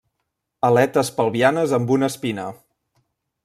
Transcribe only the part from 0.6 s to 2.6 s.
Aletes pelvianes amb una espina.